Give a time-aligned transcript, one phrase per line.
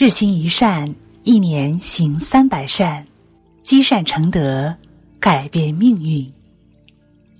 [0.00, 0.94] 日行一善，
[1.24, 3.04] 一年行三百善，
[3.62, 4.72] 积善成德，
[5.18, 6.32] 改变命运。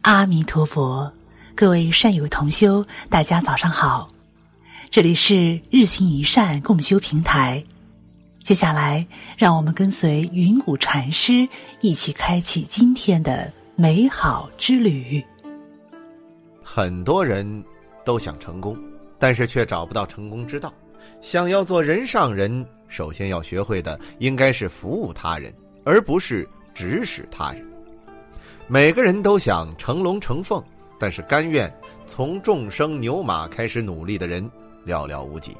[0.00, 1.08] 阿弥陀佛，
[1.54, 4.12] 各位善友同修，大家早上好，
[4.90, 7.64] 这里是日行一善共修平台。
[8.43, 9.06] 接下来，
[9.36, 11.48] 让我们跟随云谷禅师
[11.80, 15.25] 一起开启今天的美好之旅。
[16.61, 17.64] 很多人
[18.04, 18.77] 都想成功，
[19.16, 20.75] 但是却找不到成功之道。
[21.20, 25.52] 想要做人上人，首先要学会的应该是服务他人，
[25.84, 27.64] 而不是指使他人。
[28.66, 30.62] 每个人都想成龙成凤，
[30.98, 31.73] 但是甘愿
[32.06, 34.48] 从众生牛马开始努力的人
[34.86, 35.56] 寥寥无几。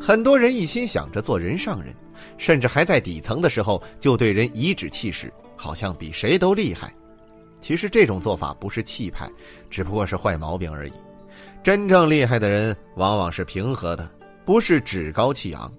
[0.00, 1.94] 很多人一心想着做人上人，
[2.38, 6.92] 甚至还在底层的时候就对人颐指气使，好像比谁都厉害。
[7.60, 9.30] 其实这种做法不是气派，
[9.70, 10.92] 只不过是坏毛病而已。
[11.62, 14.10] 真正厉害的人往往是平和的。
[14.44, 15.72] 不是趾高气昂。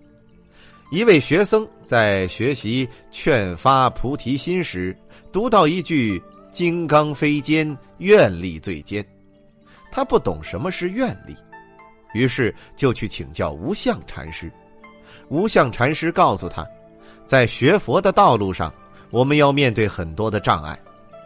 [0.92, 4.96] 一位学僧在学习劝发菩提心时，
[5.32, 6.22] 读到一句
[6.54, 9.04] “金刚非坚，愿力最坚”，
[9.92, 11.36] 他不懂什么是愿力，
[12.14, 14.52] 于是就去请教无相禅师。
[15.30, 16.68] 无相禅师告诉他，
[17.26, 18.72] 在学佛的道路上，
[19.10, 20.78] 我们要面对很多的障碍，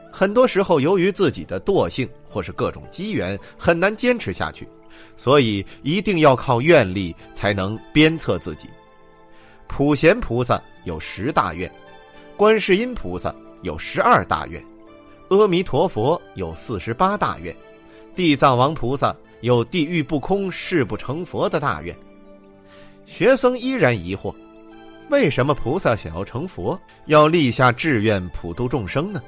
[0.10, 4.66] 很多时候由于自己的惰性或是各种机缘，很难坚持下去。
[5.16, 8.68] 所以一定要靠愿力才能鞭策自己。
[9.68, 11.70] 普贤菩萨有十大愿，
[12.36, 14.64] 观世音菩萨有十二大愿，
[15.30, 17.56] 阿弥陀佛有四十八大愿，
[18.16, 21.96] 地藏王菩萨有地狱不空、誓不成佛的大愿。
[23.06, 24.34] 学僧依然疑惑：
[25.10, 29.22] 为什么菩萨想要成佛，要立下志愿普度众生呢？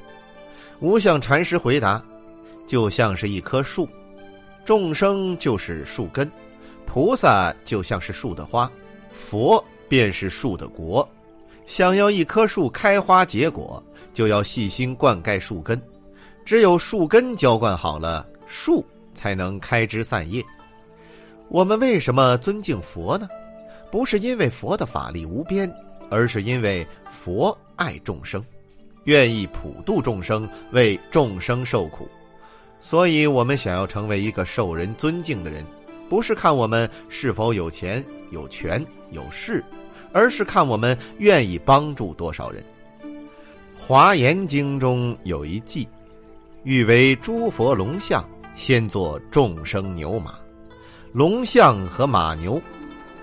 [0.80, 2.02] 无相禅师回答：
[2.66, 3.88] 就像是一棵树。
[4.70, 6.31] 众生就是树根，
[6.86, 8.72] 菩萨就像是树的花，
[9.12, 11.09] 佛便是树的果。
[11.66, 15.81] 想要一棵树开花结果，就要细心灌溉树根。
[16.45, 18.85] 只有树根浇灌好了，树
[19.16, 20.46] 才能开枝散叶。
[21.47, 23.28] 我们为什么尊敬佛呢？
[23.90, 25.68] 不是因为佛的法力无边，
[26.12, 28.46] 而是因为佛爱众生，
[29.06, 32.08] 愿意普度众生，为众生受苦。
[32.81, 35.63] 所以，我们想要成为一个受人尊敬的人，
[36.09, 39.63] 不是看我们是否有钱、有权、有势，
[40.12, 42.63] 而是看我们愿意帮助多少人。
[43.78, 45.85] 《华严经》中有一偈
[46.63, 50.35] ：“欲为诸佛龙象，先做众生牛马。”
[51.11, 52.61] 龙象和马牛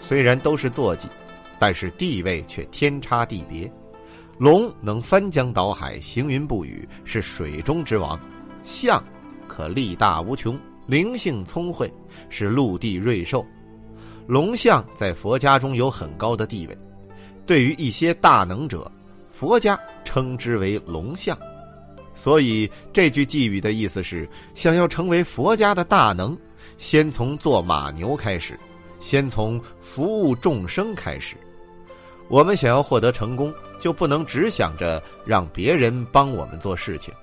[0.00, 1.08] 虽然都是坐骑，
[1.58, 3.70] 但是地位却天差地别。
[4.38, 8.18] 龙能翻江倒海、行云布雨，是水中之王；
[8.64, 9.02] 象。
[9.46, 11.92] 可力大无穷，灵性聪慧，
[12.28, 13.44] 是陆地瑞兽。
[14.26, 16.76] 龙象在佛家中有很高的地位。
[17.46, 18.90] 对于一些大能者，
[19.32, 21.38] 佛家称之为龙象。
[22.14, 26.36] 所以这句寄语的意思是：想要成为佛家的大能，
[26.78, 28.58] 先从做马牛开始，
[28.98, 31.36] 先从服务众生开始。
[32.28, 37.14] 我们想要获得成功，就不能只想着让别人帮我们做事情。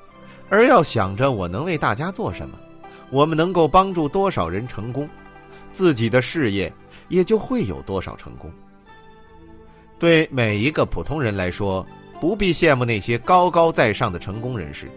[0.53, 2.59] 而要想着我能为大家做什么，
[3.09, 5.09] 我们能够帮助多少人成功，
[5.71, 6.71] 自己的事业
[7.07, 8.51] 也就会有多少成功。
[9.97, 11.83] 对每一个普通人来说，
[12.21, 14.87] 不必羡慕那些高高在上的成功人士，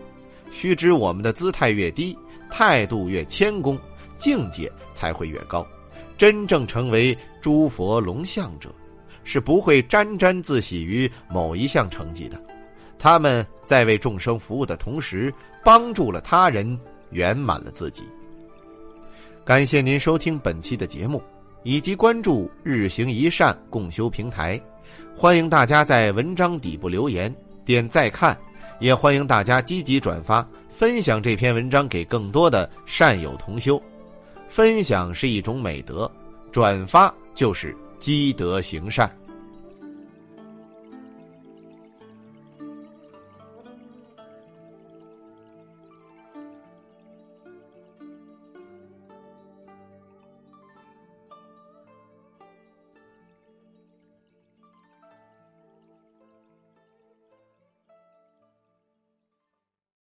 [0.50, 2.14] 须知我们的姿态越低，
[2.50, 3.78] 态度越谦恭，
[4.18, 5.66] 境界才会越高。
[6.18, 8.68] 真正成为诸佛龙象者，
[9.24, 12.38] 是不会沾沾自喜于某一项成绩的。
[13.06, 15.32] 他们在为众生服务的同时，
[15.64, 16.76] 帮助了他人，
[17.10, 18.02] 圆满了自己。
[19.44, 21.22] 感谢您收听本期的节目，
[21.62, 24.60] 以及关注“日行一善共修平台”。
[25.16, 27.32] 欢迎大家在文章底部留言、
[27.64, 28.36] 点再看，
[28.80, 30.44] 也欢迎大家积极转发、
[30.74, 33.80] 分享这篇文章给更多的善友同修。
[34.48, 36.10] 分享是一种美德，
[36.50, 39.08] 转发就是积德行善。